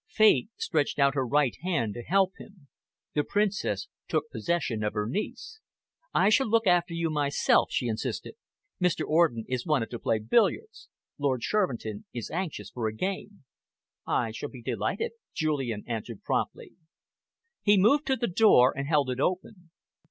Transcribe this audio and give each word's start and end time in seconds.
Fate 0.09 0.49
stretched 0.57 0.97
out 0.97 1.13
her 1.13 1.27
right 1.27 1.55
hand 1.61 1.93
to 1.93 2.01
help 2.01 2.31
him. 2.39 2.67
The 3.13 3.23
Princess 3.23 3.87
took 4.07 4.31
possession 4.31 4.83
of 4.83 4.93
her 4.93 5.05
niece. 5.07 5.59
"I 6.11 6.29
shall 6.29 6.49
look 6.49 6.65
after 6.65 6.95
you 6.95 7.11
myself," 7.11 7.69
she 7.71 7.85
insisted. 7.85 8.33
"Mr. 8.81 9.05
Orden 9.05 9.45
is 9.47 9.63
wanted 9.63 9.91
to 9.91 9.99
play 9.99 10.17
billiards. 10.17 10.89
Lord 11.19 11.43
Shervinton 11.43 12.05
is 12.15 12.31
anxious 12.31 12.71
for 12.71 12.87
a 12.87 12.95
game." 12.95 13.43
"I 14.07 14.31
shall 14.31 14.49
be 14.49 14.63
delighted," 14.63 15.11
Julian 15.35 15.83
answered 15.85 16.23
promptly. 16.23 16.71
He 17.61 17.77
moved 17.77 18.07
to 18.07 18.15
the 18.15 18.25
door 18.25 18.75
and 18.75 18.87
held 18.87 19.07
it 19.11 19.19
open. 19.19 19.69